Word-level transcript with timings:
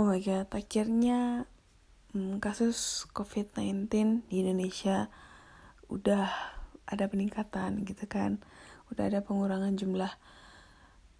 oh 0.00 0.08
my 0.08 0.16
god 0.24 0.48
akhirnya 0.56 1.44
hmm, 2.16 2.40
kasus 2.40 3.04
covid-19 3.12 4.24
di 4.32 4.40
Indonesia 4.40 5.12
udah 5.92 6.56
ada 6.88 7.04
peningkatan 7.04 7.84
gitu 7.84 8.08
kan. 8.08 8.40
Udah 8.88 9.12
ada 9.12 9.20
pengurangan 9.20 9.76
jumlah 9.76 10.08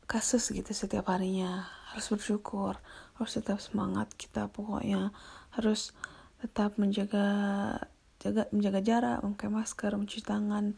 kasus 0.09 0.49
gitu 0.49 0.73
setiap 0.73 1.13
harinya. 1.13 1.69
Harus 1.93 2.09
bersyukur 2.09 2.81
harus 3.21 3.37
tetap 3.37 3.61
semangat 3.61 4.17
kita 4.17 4.49
pokoknya. 4.49 5.13
Harus 5.53 5.93
tetap 6.41 6.81
menjaga 6.81 7.29
jaga 8.17 8.49
menjaga 8.49 8.81
jarak 8.81 9.19
memakai 9.21 9.53
masker 9.53 9.93
mencuci 9.93 10.25
tangan 10.25 10.73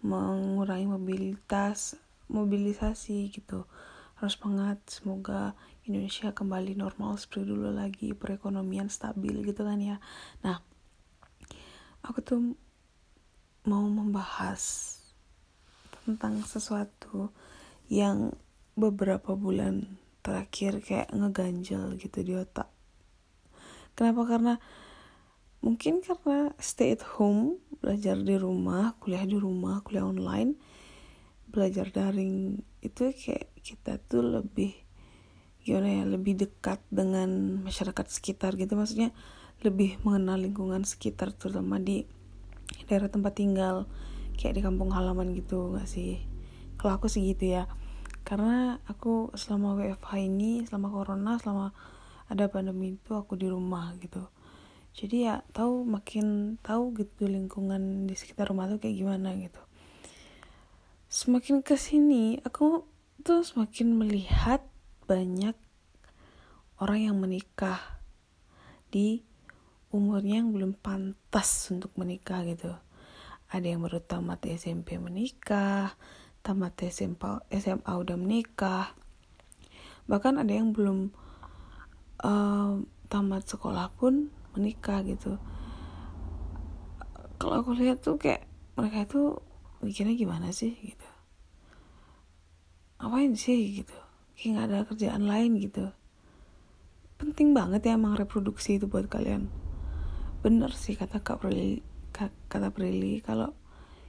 mengurangi 0.00 0.88
mobilitas 0.88 2.00
mobilisasi 2.32 3.28
gitu. 3.28 3.68
Harus 4.16 4.40
semangat 4.40 4.80
semoga 4.88 5.52
Indonesia 5.82 6.30
kembali 6.30 6.78
normal 6.78 7.18
seperti 7.18 7.50
dulu 7.50 7.74
lagi 7.74 8.14
perekonomian 8.14 8.86
stabil 8.86 9.42
gitu 9.42 9.66
kan 9.66 9.82
ya. 9.82 9.98
Nah 10.46 10.62
aku 12.06 12.18
tuh 12.22 12.40
mau 13.66 13.86
membahas 13.86 14.94
tentang 16.02 16.42
sesuatu 16.42 17.30
yang 17.86 18.34
beberapa 18.74 19.34
bulan 19.34 19.98
terakhir 20.22 20.82
kayak 20.82 21.10
ngeganjel 21.14 21.98
gitu 21.98 22.18
di 22.22 22.34
otak. 22.38 22.70
Kenapa? 23.94 24.22
Karena 24.24 24.54
mungkin 25.62 26.02
karena 26.02 26.50
stay 26.58 26.98
at 26.98 27.06
home 27.18 27.62
belajar 27.78 28.18
di 28.18 28.34
rumah 28.34 28.98
kuliah 28.98 29.22
di 29.22 29.38
rumah 29.38 29.78
kuliah 29.86 30.10
online 30.10 30.58
belajar 31.46 31.86
daring 31.94 32.58
itu 32.82 33.14
kayak 33.14 33.54
kita 33.62 34.02
tuh 34.10 34.26
lebih 34.26 34.81
gimana 35.62 36.02
ya 36.02 36.04
lebih 36.04 36.34
dekat 36.38 36.82
dengan 36.90 37.62
masyarakat 37.62 38.06
sekitar 38.10 38.58
gitu. 38.58 38.74
Maksudnya 38.74 39.14
lebih 39.62 40.02
mengenal 40.02 40.42
lingkungan 40.42 40.82
sekitar 40.82 41.30
terutama 41.30 41.78
di 41.78 42.02
daerah 42.90 43.06
tempat 43.06 43.38
tinggal 43.38 43.86
kayak 44.34 44.58
di 44.58 44.62
kampung 44.62 44.90
halaman 44.90 45.34
gitu 45.38 45.74
gak 45.78 45.86
sih? 45.86 46.18
Kalau 46.76 46.98
aku 46.98 47.06
sih 47.06 47.22
gitu 47.30 47.54
ya. 47.54 47.70
Karena 48.26 48.78
aku 48.86 49.34
selama 49.34 49.78
WFH 49.78 50.10
ini 50.18 50.66
selama 50.66 50.88
corona 50.90 51.38
selama 51.38 51.74
ada 52.26 52.48
pandemi 52.50 52.98
itu 52.98 53.14
aku 53.14 53.38
di 53.38 53.46
rumah 53.46 53.94
gitu. 54.02 54.26
Jadi 54.92 55.24
ya 55.30 55.40
tahu 55.56 55.88
makin 55.88 56.58
tahu 56.60 56.92
gitu 56.96 57.24
lingkungan 57.24 58.04
di 58.04 58.14
sekitar 58.18 58.52
rumah 58.52 58.68
tuh 58.68 58.82
kayak 58.82 58.96
gimana 58.98 59.32
gitu. 59.38 59.62
Semakin 61.12 61.60
ke 61.60 61.76
sini 61.76 62.40
aku 62.40 62.88
tuh 63.22 63.44
semakin 63.44 63.94
melihat 63.94 64.64
banyak 65.06 65.56
orang 66.82 67.00
yang 67.10 67.16
menikah 67.18 67.78
di 68.90 69.22
umurnya 69.94 70.42
yang 70.42 70.50
belum 70.50 70.74
pantas 70.74 71.70
untuk 71.70 71.94
menikah 71.94 72.42
gitu. 72.42 72.74
Ada 73.52 73.76
yang 73.76 73.84
baru 73.84 74.00
tamat 74.00 74.42
SMP 74.48 74.96
menikah 74.96 75.94
tamat 76.42 76.74
SMA 76.90 77.46
SMA 77.54 77.92
udah 77.94 78.18
menikah. 78.18 78.98
Bahkan 80.10 80.42
ada 80.42 80.50
yang 80.50 80.74
belum 80.74 81.14
uh, 82.26 82.82
tamat 83.06 83.46
sekolah 83.46 83.94
pun 83.94 84.34
menikah 84.58 85.06
gitu. 85.06 85.38
Kalau 87.38 87.62
aku 87.62 87.78
lihat 87.78 88.02
tuh 88.02 88.18
kayak 88.18 88.42
mereka 88.74 89.06
itu 89.06 89.22
mikirnya 89.86 90.18
gimana 90.18 90.50
sih 90.50 90.74
gitu? 90.74 91.08
Apain 92.98 93.34
sih 93.38 93.82
gitu 93.82 94.01
kayak 94.42 94.58
nggak 94.58 94.66
ada 94.74 94.88
kerjaan 94.90 95.30
lain 95.30 95.54
gitu. 95.62 95.94
Penting 97.14 97.54
banget 97.54 97.86
ya 97.86 97.94
emang 97.94 98.18
reproduksi 98.18 98.82
itu 98.82 98.90
buat 98.90 99.06
kalian. 99.06 99.46
Bener 100.42 100.74
sih 100.74 100.98
kata 100.98 101.22
kak 101.22 101.46
Prilly 101.46 101.78
kata 102.50 102.74
Prilly 102.74 103.22
kalau 103.22 103.54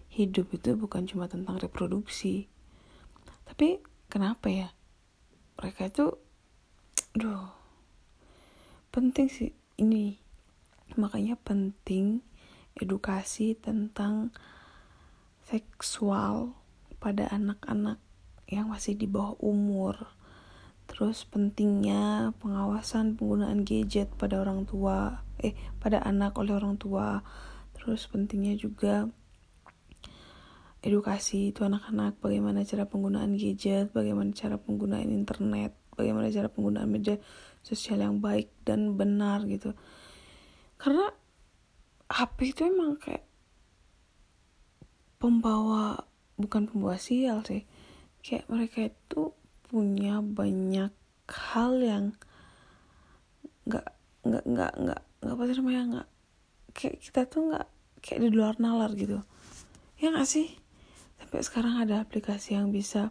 hidup 0.10 0.50
itu 0.58 0.74
bukan 0.74 1.06
cuma 1.06 1.30
tentang 1.30 1.62
reproduksi. 1.62 2.50
Tapi 3.46 3.86
kenapa 4.10 4.50
ya? 4.50 4.74
Mereka 5.62 5.94
itu 5.94 6.18
duh 7.14 7.54
penting 8.90 9.30
sih 9.30 9.54
ini. 9.78 10.18
Makanya 10.98 11.38
penting 11.38 12.26
edukasi 12.74 13.54
tentang 13.54 14.34
seksual 15.46 16.58
pada 16.98 17.30
anak-anak 17.30 18.02
yang 18.50 18.74
masih 18.74 18.98
di 18.98 19.06
bawah 19.06 19.38
umur 19.38 20.10
terus 20.86 21.24
pentingnya 21.26 22.36
pengawasan 22.44 23.16
penggunaan 23.16 23.64
gadget 23.64 24.12
pada 24.20 24.44
orang 24.44 24.68
tua 24.68 25.24
eh 25.40 25.56
pada 25.80 26.04
anak 26.04 26.36
oleh 26.40 26.54
orang 26.56 26.76
tua. 26.80 27.24
Terus 27.76 28.08
pentingnya 28.08 28.56
juga 28.56 29.12
edukasi 30.84 31.56
itu 31.56 31.64
anak-anak 31.64 32.20
bagaimana 32.20 32.68
cara 32.68 32.84
penggunaan 32.84 33.40
gadget 33.40 33.96
bagaimana 33.96 34.36
cara 34.36 34.60
penggunaan 34.60 35.08
internet 35.08 35.72
bagaimana 35.96 36.28
cara 36.28 36.52
penggunaan 36.52 36.90
media 36.92 37.16
sosial 37.64 38.04
yang 38.04 38.20
baik 38.20 38.52
dan 38.68 39.00
benar 39.00 39.48
gitu. 39.48 39.72
Karena 40.76 41.08
HP 42.12 42.52
itu 42.52 42.62
emang 42.68 43.00
kayak 43.00 43.24
pembawa 45.24 46.04
bukan 46.36 46.68
pembawa 46.68 47.00
sial 47.00 47.40
sih. 47.48 47.64
Kayak 48.20 48.46
mereka 48.52 48.80
itu 48.92 49.32
punya 49.74 50.22
banyak 50.22 50.94
hal 51.26 51.74
yang 51.82 52.06
nggak 53.66 53.90
nggak 54.22 54.46
nggak 54.46 54.74
nggak 54.78 55.02
nggak 55.02 55.34
apa 55.34 55.44
sih 55.50 55.56
namanya 55.58 55.84
nggak 55.90 56.08
kayak 56.78 56.96
kita 57.02 57.22
tuh 57.26 57.42
nggak 57.50 57.68
kayak 58.06 58.20
di 58.22 58.30
luar 58.30 58.56
nalar 58.62 58.94
gitu. 58.94 59.26
Ya 59.98 60.14
nggak 60.14 60.30
sih? 60.30 60.54
Sampai 61.18 61.42
sekarang 61.42 61.82
ada 61.82 62.06
aplikasi 62.06 62.54
yang 62.54 62.70
bisa 62.70 63.10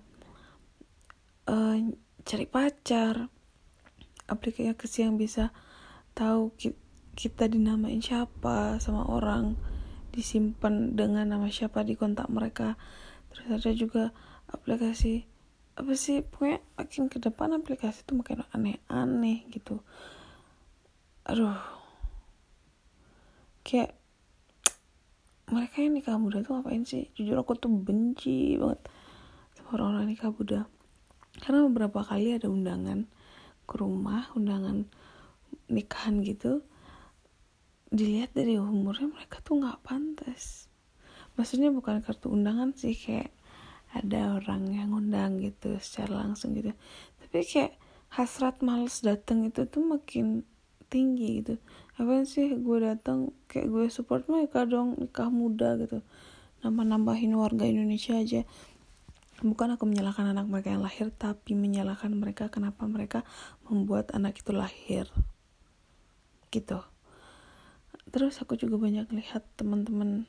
uh, 1.51 1.77
cari 2.23 2.47
pacar 2.47 3.27
aplikasi 4.31 5.03
yang 5.03 5.19
bisa 5.19 5.51
tahu 6.15 6.55
kita 7.19 7.51
dinamain 7.51 7.99
siapa 8.01 8.79
sama 8.79 9.05
orang 9.11 9.59
disimpan 10.13 10.93
dengan 10.93 11.27
nama 11.29 11.49
siapa 11.49 11.83
di 11.83 11.97
kontak 11.97 12.29
mereka. 12.29 12.77
Terus 13.33 13.49
ada 13.49 13.71
juga 13.73 14.05
aplikasi 14.53 15.32
apa 15.73 15.93
sih 15.97 16.21
pokoknya 16.21 16.61
makin 16.77 17.09
ke 17.09 17.17
depan 17.17 17.57
aplikasi 17.57 18.05
itu 18.05 18.13
makin 18.13 18.45
aneh-aneh 18.53 19.49
gitu. 19.49 19.81
Aduh. 21.25 21.57
Kayak 23.65 23.97
mereka 25.49 25.81
yang 25.81 25.97
nikah 25.97 26.17
muda 26.21 26.45
tuh 26.45 26.61
ngapain 26.61 26.85
sih? 26.85 27.09
Jujur 27.17 27.41
aku 27.41 27.57
tuh 27.57 27.73
benci 27.73 28.61
banget 28.61 28.85
sama 29.57 29.81
orang-orang 29.81 30.13
nikah 30.13 30.33
muda. 30.33 30.61
Karena 31.41 31.65
beberapa 31.65 32.05
kali 32.05 32.37
ada 32.37 32.53
undangan 32.53 33.09
ke 33.65 33.75
rumah 33.81 34.29
undangan 34.37 34.85
nikahan 35.73 36.21
gitu 36.21 36.61
dilihat 37.93 38.33
dari 38.37 38.57
umurnya 38.57 39.09
mereka 39.09 39.41
tuh 39.41 39.61
nggak 39.61 39.81
pantas. 39.85 40.69
Maksudnya 41.37 41.73
bukan 41.73 42.05
kartu 42.05 42.29
undangan 42.29 42.77
sih 42.77 42.93
kayak 42.93 43.33
ada 43.93 44.41
orang 44.41 44.73
yang 44.73 44.97
undang 44.97 45.37
gitu 45.41 45.77
secara 45.77 46.25
langsung 46.25 46.57
gitu. 46.57 46.73
Tapi 47.21 47.45
kayak 47.45 47.77
hasrat 48.13 48.61
males 48.65 49.05
datang 49.05 49.45
itu 49.49 49.69
tuh 49.69 49.85
makin 49.85 50.45
tinggi 50.89 51.41
gitu. 51.45 51.55
Apa 51.97 52.25
sih 52.25 52.57
gue 52.57 52.79
datang 52.81 53.33
kayak 53.49 53.69
gue 53.69 53.85
support 53.93 54.29
mereka 54.29 54.65
dong 54.65 54.97
nikah 54.97 55.29
muda 55.29 55.77
gitu. 55.81 56.01
Nambah 56.65 56.85
nambahin 56.89 57.37
warga 57.37 57.69
Indonesia 57.69 58.17
aja. 58.17 58.45
Bukan 59.43 59.75
aku 59.75 59.85
menyalahkan 59.89 60.29
anak 60.33 60.47
mereka 60.47 60.73
yang 60.73 60.85
lahir 60.85 61.09
tapi 61.13 61.57
menyalahkan 61.57 62.13
mereka 62.15 62.49
kenapa 62.49 62.85
mereka 62.89 63.25
membuat 63.69 64.13
anak 64.17 64.41
itu 64.41 64.53
lahir. 64.57 65.09
Gitu. 66.49 66.81
Terus 68.13 68.41
aku 68.45 68.61
juga 68.61 68.77
banyak 68.77 69.09
lihat 69.09 69.43
teman-temanku 69.57 70.29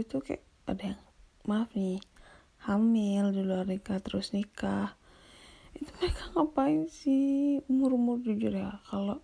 itu 0.00 0.20
kayak 0.20 0.44
ada 0.68 0.94
yang 0.94 1.00
maaf 1.48 1.74
nih 1.74 1.98
hamil 2.62 3.34
di 3.34 3.42
luar 3.42 3.66
nikah 3.66 3.98
terus 3.98 4.30
nikah. 4.30 4.94
Itu 5.74 5.90
mereka 5.98 6.30
ngapain 6.34 6.86
sih? 6.86 7.58
Umur-umur 7.66 8.22
jujur 8.22 8.54
ya 8.54 8.78
kalau 8.86 9.18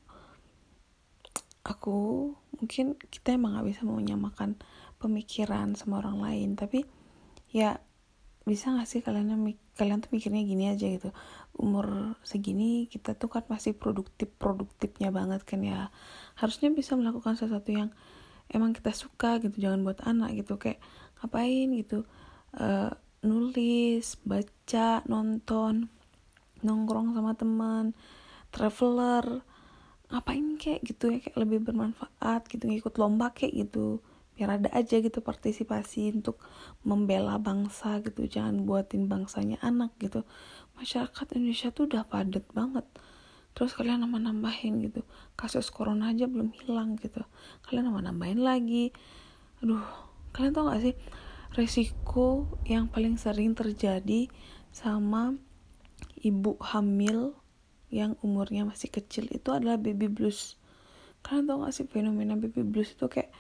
aku 1.63 2.33
mungkin 2.59 2.97
kita 2.97 3.37
emang 3.37 3.61
gak 3.61 3.69
bisa 3.69 3.83
menyamakan 3.87 4.59
pemikiran 4.99 5.79
sama 5.79 6.03
orang 6.03 6.19
lain. 6.19 6.51
Tapi 6.59 6.83
ya 7.55 7.79
bisa 8.43 8.73
gak 8.75 8.89
sih 8.89 9.05
kalian 9.05 9.55
kalian 9.79 10.03
tuh 10.03 10.11
mikirnya 10.11 10.43
gini 10.43 10.75
aja 10.75 10.91
gitu. 10.91 11.15
Umur 11.55 12.19
segini 12.27 12.91
kita 12.91 13.15
tuh 13.15 13.31
kan 13.31 13.47
masih 13.47 13.79
produktif 13.79 14.35
produktifnya 14.35 15.15
banget 15.15 15.47
kan 15.47 15.63
ya. 15.63 15.95
Harusnya 16.35 16.75
bisa 16.75 16.99
melakukan 16.99 17.39
sesuatu 17.39 17.71
yang 17.71 17.95
emang 18.51 18.75
kita 18.75 18.91
suka 18.91 19.39
gitu 19.39 19.63
jangan 19.63 19.87
buat 19.87 20.03
anak 20.03 20.35
gitu. 20.43 20.59
Kayak 20.59 20.83
ngapain 21.23 21.71
gitu 21.79 22.03
uh, 22.59 22.91
nulis 23.29 24.17
baca 24.25 25.05
nonton 25.05 25.93
nongkrong 26.65 27.15
sama 27.15 27.37
teman 27.37 27.95
traveler 28.51 29.45
ngapain 30.09 30.57
kayak 30.57 30.81
gitu 30.89 31.13
ya 31.13 31.19
kayak 31.21 31.37
lebih 31.37 31.61
bermanfaat 31.69 32.49
gitu 32.49 32.65
ngikut 32.65 32.97
lomba 32.97 33.29
kayak 33.37 33.69
gitu. 33.69 34.01
Biar 34.39 34.57
ada 34.57 34.71
aja 34.73 35.03
gitu 35.03 35.19
partisipasi 35.21 36.15
untuk 36.15 36.41
membela 36.87 37.37
bangsa 37.37 38.01
gitu 38.01 38.25
jangan 38.25 38.65
buatin 38.65 39.05
bangsanya 39.05 39.61
anak 39.61 39.93
gitu. 40.01 40.25
Masyarakat 40.81 41.27
Indonesia 41.37 41.69
tuh 41.75 41.91
udah 41.91 42.09
padat 42.09 42.47
banget. 42.57 42.87
Terus 43.53 43.75
kalian 43.77 44.07
nambah 44.07 44.23
nambahin 44.23 44.81
gitu 44.81 45.03
kasus 45.37 45.69
corona 45.69 46.15
aja 46.15 46.25
belum 46.25 46.57
hilang 46.57 46.97
gitu. 46.97 47.21
Kalian 47.69 47.93
nambah 47.93 48.05
nambahin 48.09 48.41
lagi. 48.41 48.95
Aduh 49.61 49.85
kalian 50.33 50.55
tau 50.55 50.71
gak 50.71 50.81
sih 50.87 50.95
resiko 51.57 52.49
yang 52.69 52.89
paling 52.93 53.17
sering 53.17 53.57
terjadi 53.57 54.29
sama 54.75 55.37
ibu 56.21 56.61
hamil 56.61 57.33
yang 57.89 58.21
umurnya 58.21 58.69
masih 58.69 58.93
kecil 58.93 59.25
itu 59.33 59.49
adalah 59.49 59.81
baby 59.81 60.13
blues. 60.13 60.61
Kalian 61.25 61.49
tau 61.49 61.65
gak 61.65 61.73
sih 61.73 61.89
fenomena 61.89 62.37
baby 62.37 62.61
blues 62.61 62.93
itu 62.93 63.09
kayak 63.09 63.33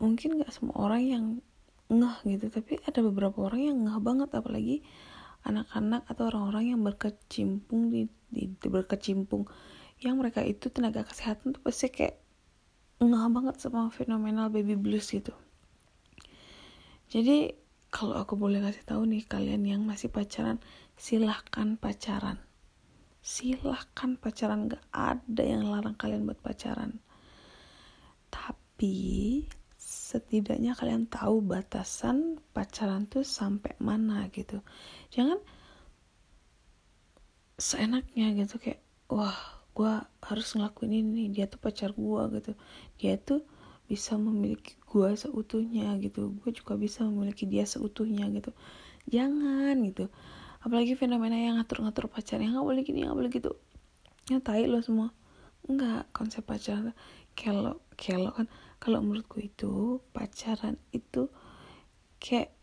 mungkin 0.00 0.40
gak 0.40 0.52
semua 0.54 0.74
orang 0.80 1.02
yang 1.04 1.24
ngeh 1.88 2.16
gitu 2.36 2.52
tapi 2.52 2.76
ada 2.84 3.00
beberapa 3.00 3.48
orang 3.48 3.62
yang 3.72 3.76
ngeh 3.88 3.98
banget 4.04 4.28
apalagi 4.36 4.84
anak-anak 5.48 6.04
atau 6.04 6.28
orang-orang 6.28 6.76
yang 6.76 6.80
berkecimpung 6.84 7.88
di, 7.88 8.12
di, 8.28 8.52
di 8.52 8.68
berkecimpung 8.68 9.48
yang 10.04 10.20
mereka 10.20 10.44
itu 10.44 10.68
tenaga 10.68 11.08
kesehatan 11.08 11.56
tuh 11.56 11.62
pasti 11.64 11.88
kayak 11.88 12.20
ngeh 13.00 13.26
banget 13.32 13.56
sama 13.56 13.88
fenomenal 13.88 14.52
baby 14.52 14.76
blues 14.76 15.08
gitu 15.08 15.32
jadi 17.08 17.56
kalau 17.88 18.20
aku 18.20 18.36
boleh 18.36 18.60
kasih 18.60 18.84
tahu 18.84 19.08
nih 19.08 19.24
kalian 19.24 19.64
yang 19.64 19.82
masih 19.88 20.12
pacaran 20.12 20.60
silahkan 20.98 21.78
pacaran. 21.78 22.42
Silahkan 23.22 24.18
pacaran 24.18 24.66
gak 24.66 24.84
ada 24.90 25.42
yang 25.46 25.70
larang 25.70 25.94
kalian 25.94 26.26
buat 26.26 26.42
pacaran. 26.42 26.98
Tapi 28.28 29.46
setidaknya 29.78 30.74
kalian 30.76 31.08
tahu 31.08 31.40
batasan 31.40 32.42
pacaran 32.52 33.06
tuh 33.06 33.24
sampai 33.24 33.78
mana 33.80 34.26
gitu. 34.34 34.60
Jangan 35.14 35.38
seenaknya 37.58 38.36
gitu 38.36 38.60
kayak 38.60 38.82
wah 39.10 39.34
gue 39.74 39.94
harus 40.22 40.48
ngelakuin 40.54 40.92
ini 40.92 41.30
dia 41.30 41.46
tuh 41.46 41.62
pacar 41.62 41.94
gue 41.94 42.22
gitu. 42.36 42.52
Dia 42.98 43.16
tuh 43.16 43.46
bisa 43.88 44.20
memiliki 44.20 44.76
gue 44.84 45.16
seutuhnya 45.16 45.96
gitu. 45.98 46.36
Gue 46.44 46.52
juga 46.52 46.76
bisa 46.76 47.08
memiliki 47.08 47.48
dia 47.48 47.64
seutuhnya 47.64 48.28
gitu. 48.28 48.52
Jangan 49.08 49.74
gitu. 49.88 50.12
Apalagi 50.60 50.92
fenomena 50.94 51.34
yang 51.34 51.56
ngatur-ngatur 51.56 52.12
pacarnya. 52.12 52.52
Nggak 52.52 52.66
boleh 52.68 52.82
gini 52.84 53.08
nggak 53.08 53.16
boleh 53.16 53.30
gitu. 53.32 53.50
Ya 54.28 54.44
tai 54.44 54.68
lo 54.68 54.84
semua. 54.84 55.16
Enggak 55.64 56.12
konsep 56.12 56.44
pacaran 56.44 56.92
kalau 57.32 57.80
kalau 57.96 58.30
kan. 58.36 58.46
Kalau 58.78 59.02
menurutku 59.02 59.42
itu 59.42 59.98
pacaran 60.14 60.78
itu 60.94 61.26
kayak 62.22 62.54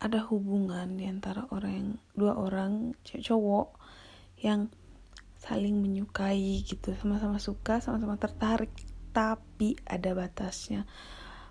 ada 0.00 0.24
hubungan 0.24 0.96
di 0.96 1.04
antara 1.04 1.44
orang 1.52 1.72
yang 1.76 1.90
dua 2.16 2.32
orang 2.32 2.96
cowok 3.04 3.76
yang 4.40 4.72
saling 5.36 5.76
menyukai 5.84 6.64
gitu. 6.64 6.96
Sama-sama 6.96 7.36
suka 7.36 7.84
sama-sama 7.84 8.16
tertarik 8.16 8.72
tapi 9.10 9.76
ada 9.86 10.14
batasnya. 10.14 10.86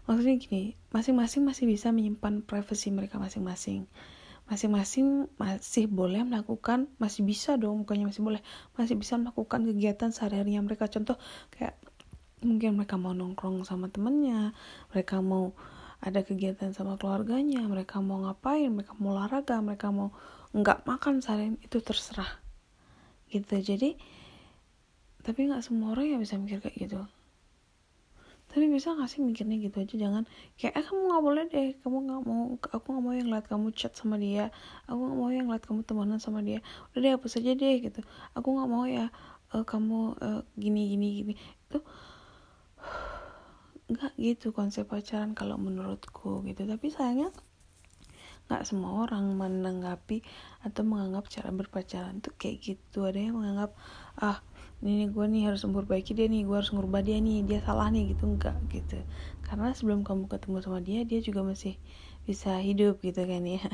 Maksudnya 0.10 0.42
gini 0.42 0.74
masing-masing 0.90 1.46
masih 1.46 1.70
bisa 1.70 1.94
menyimpan 1.94 2.42
privasi 2.42 2.90
mereka 2.90 3.22
masing-masing. 3.22 3.86
Masing-masing 4.50 5.30
masih 5.38 5.86
boleh 5.86 6.26
melakukan 6.26 6.90
masih 6.98 7.22
bisa 7.22 7.62
dong 7.62 7.86
bukannya 7.86 8.10
masih 8.10 8.26
boleh 8.26 8.42
masih 8.74 8.98
bisa 8.98 9.22
melakukan 9.22 9.70
kegiatan 9.70 10.10
sehari-harinya 10.10 10.66
mereka. 10.66 10.90
Contoh 10.90 11.22
kayak 11.54 11.78
mungkin 12.42 12.80
mereka 12.80 12.98
mau 12.98 13.14
nongkrong 13.14 13.68
sama 13.68 13.92
temennya 13.92 14.56
mereka 14.96 15.20
mau 15.20 15.54
ada 16.00 16.24
kegiatan 16.24 16.72
sama 16.72 16.96
keluarganya 16.96 17.60
mereka 17.68 18.00
mau 18.00 18.24
ngapain 18.24 18.72
mereka 18.72 18.96
mau 18.96 19.12
olahraga 19.12 19.60
mereka 19.60 19.92
mau 19.92 20.16
nggak 20.56 20.88
makan 20.88 21.22
seharian 21.22 21.62
itu 21.62 21.84
terserah. 21.84 22.40
Gitu. 23.30 23.62
Jadi 23.62 23.94
tapi 25.22 25.46
nggak 25.46 25.62
semua 25.62 25.94
orang 25.94 26.18
yang 26.18 26.22
bisa 26.24 26.40
mikir 26.42 26.64
kayak 26.64 26.90
gitu 26.90 27.06
tapi 28.50 28.66
bisa 28.66 28.98
gak 28.98 29.06
sih 29.06 29.22
mikirnya 29.22 29.62
gitu 29.62 29.78
aja? 29.86 29.94
Jangan 29.94 30.24
kayak 30.58 30.74
eh 30.74 30.86
kamu 30.90 31.02
nggak 31.06 31.24
boleh 31.24 31.44
deh. 31.54 31.70
Kamu 31.86 31.98
nggak 32.10 32.22
mau 32.26 32.42
aku 32.58 32.88
nggak 32.90 33.04
mau 33.06 33.14
yang 33.14 33.30
lihat 33.30 33.46
kamu 33.46 33.68
chat 33.78 33.94
sama 33.94 34.18
dia. 34.18 34.50
Aku 34.90 34.98
nggak 34.98 35.18
mau 35.22 35.30
yang 35.30 35.48
lihat 35.54 35.64
kamu 35.70 35.86
temenan 35.86 36.18
sama 36.18 36.42
dia. 36.42 36.66
Udah 36.92 37.00
deh 37.00 37.12
hapus 37.14 37.38
aja 37.38 37.54
deh 37.54 37.76
gitu. 37.78 38.02
Aku 38.34 38.48
nggak 38.58 38.70
mau 38.74 38.90
ya 38.90 39.14
uh, 39.54 39.62
kamu 39.62 40.18
uh, 40.18 40.42
gini 40.58 40.82
gini 40.98 41.08
gini. 41.22 41.34
Itu 41.38 41.86
nggak 43.94 44.14
gitu 44.18 44.50
konsep 44.50 44.90
pacaran 44.90 45.38
kalau 45.38 45.62
menurutku 45.62 46.42
gitu. 46.50 46.66
Tapi 46.66 46.90
sayangnya 46.90 47.30
nggak 48.50 48.66
semua 48.66 49.06
orang 49.06 49.30
menanggapi 49.38 50.26
atau 50.66 50.82
menganggap 50.82 51.30
cara 51.30 51.54
berpacaran 51.54 52.18
tuh 52.18 52.34
kayak 52.34 52.66
gitu. 52.66 53.06
Ada 53.06 53.30
yang 53.30 53.38
menganggap 53.38 53.78
ah 54.18 54.42
ini 54.80 55.04
nih 55.04 55.08
gue 55.12 55.26
nih 55.28 55.44
harus 55.52 55.68
memperbaiki 55.68 56.16
dia 56.16 56.32
nih 56.32 56.48
gue 56.48 56.56
harus 56.56 56.72
ngubah 56.72 57.04
dia 57.04 57.20
nih 57.20 57.44
dia 57.44 57.60
salah 57.60 57.92
nih 57.92 58.16
gitu. 58.16 58.32
Enggak 58.32 58.56
gitu. 58.72 58.96
Karena 59.44 59.76
sebelum 59.76 60.08
kamu 60.08 60.32
ketemu 60.32 60.58
sama 60.64 60.80
dia 60.80 61.04
dia 61.04 61.20
juga 61.20 61.44
masih 61.44 61.76
bisa 62.24 62.56
hidup 62.64 63.04
gitu 63.04 63.20
kan 63.28 63.44
ya. 63.44 63.60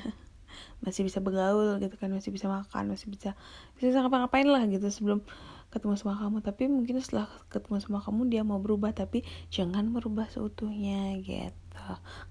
Masih 0.80 1.04
bisa 1.04 1.20
bergaul 1.20 1.78
gitu 1.84 1.94
kan. 2.00 2.10
Masih 2.10 2.32
bisa 2.32 2.48
makan 2.48 2.88
masih 2.88 3.12
bisa 3.12 3.36
bisa 3.76 4.00
ngapa-ngapain 4.00 4.48
lah 4.48 4.64
gitu 4.72 4.88
sebelum 4.88 5.20
ketemu 5.68 6.00
sama 6.00 6.16
kamu. 6.16 6.40
Tapi 6.40 6.64
mungkin 6.72 6.96
setelah 7.04 7.28
ketemu 7.52 7.84
sama 7.84 8.00
kamu 8.00 8.32
dia 8.32 8.42
mau 8.48 8.58
berubah. 8.64 8.96
Tapi 8.96 9.28
jangan 9.52 9.92
merubah 9.92 10.32
seutuhnya 10.32 11.20
gitu. 11.22 11.86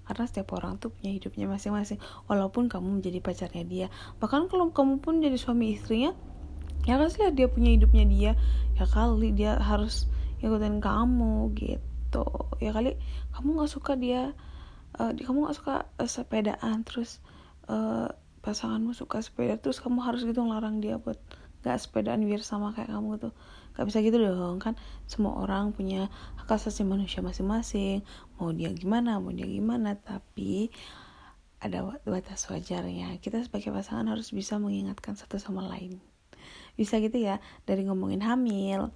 Karena 0.09 0.23
setiap 0.25 0.57
orang 0.57 0.81
tuh 0.81 0.89
punya 0.89 1.13
hidupnya 1.13 1.45
masing-masing. 1.45 2.01
Walaupun 2.25 2.65
kamu 2.65 2.97
menjadi 2.97 3.21
pacarnya 3.21 3.63
dia. 3.63 3.87
Bahkan 4.17 4.49
kalau 4.49 4.73
kamu 4.73 5.05
pun 5.05 5.21
jadi 5.21 5.37
suami 5.37 5.77
istrinya 5.77 6.17
ya 6.85 7.01
kan 7.01 7.09
sih 7.09 7.25
dia 7.33 7.49
punya 7.49 7.73
hidupnya 7.73 8.05
dia. 8.05 8.31
Ya 8.77 8.85
kali 8.85 9.33
dia 9.33 9.57
harus 9.57 10.05
ikutin 10.39 10.79
kamu 10.79 11.53
gitu. 11.57 12.25
Ya 12.61 12.71
kali 12.71 12.95
kamu 13.33 13.49
nggak 13.59 13.71
suka 13.71 13.93
dia 13.97 14.37
uh, 14.99 15.11
kamu 15.11 15.49
nggak 15.49 15.57
suka 15.57 15.75
uh, 15.99 16.09
sepedaan 16.09 16.85
terus 16.87 17.19
uh, 17.67 18.09
pasanganmu 18.45 18.93
suka 18.93 19.25
sepeda 19.25 19.57
terus 19.57 19.81
kamu 19.81 20.05
harus 20.05 20.21
gitu 20.21 20.45
ngelarang 20.45 20.77
dia 20.77 21.01
buat 21.01 21.17
gak 21.65 21.81
sepedaan 21.81 22.21
biar 22.29 22.45
sama 22.45 22.77
kayak 22.77 22.93
kamu 22.93 23.17
gitu. 23.17 23.29
Gak 23.73 23.85
bisa 23.89 23.97
gitu 24.05 24.21
dong 24.21 24.61
kan? 24.61 24.77
Semua 25.09 25.41
orang 25.41 25.73
punya 25.73 26.13
hak 26.37 26.53
asasi 26.53 26.85
manusia 26.85 27.25
masing-masing. 27.25 28.05
Mau 28.37 28.53
dia 28.53 28.69
gimana 28.69 29.17
mau 29.17 29.33
dia 29.33 29.49
gimana 29.49 29.97
tapi 29.97 30.69
ada 31.57 31.97
batas 32.05 32.45
wajarnya. 32.53 33.17
Kita 33.17 33.41
sebagai 33.41 33.73
pasangan 33.73 34.13
harus 34.13 34.29
bisa 34.29 34.61
mengingatkan 34.61 35.17
satu 35.17 35.41
sama 35.41 35.65
lain 35.65 35.97
bisa 36.75 36.99
gitu 36.99 37.15
ya 37.15 37.39
dari 37.63 37.87
ngomongin 37.87 38.23
hamil 38.23 38.91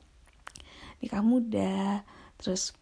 nikah 1.00 1.24
muda 1.24 2.04
terus 2.40 2.76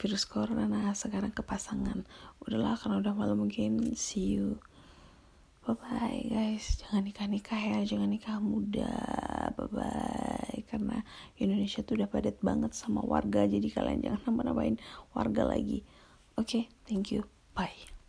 virus 0.00 0.24
corona 0.24 0.64
nah 0.66 0.90
sekarang 0.96 1.30
ke 1.30 1.46
pasangan. 1.46 2.02
Udahlah 2.42 2.74
karena 2.74 2.98
udah 2.98 3.14
malam 3.14 3.44
mungkin 3.44 3.94
see 3.94 4.34
you. 4.34 4.58
Bye 5.62 5.78
bye 5.78 6.22
guys. 6.26 6.82
Jangan 6.82 7.06
nikah 7.06 7.26
nikah 7.30 7.60
ya 7.60 7.78
jangan 7.86 8.10
nikah 8.10 8.42
muda. 8.42 8.90
Bye 9.54 9.70
bye 9.70 10.58
karena 10.66 11.06
Indonesia 11.38 11.86
tuh 11.86 12.02
udah 12.02 12.10
padat 12.10 12.42
banget 12.42 12.74
sama 12.74 13.04
warga 13.04 13.46
jadi 13.46 13.68
kalian 13.70 14.02
jangan 14.02 14.20
nambah 14.26 14.44
nambahin 14.50 14.76
warga 15.14 15.46
lagi. 15.46 15.86
Oke 16.34 16.42
okay, 16.42 16.62
thank 16.88 17.14
you. 17.14 17.22
Bye 17.54 18.01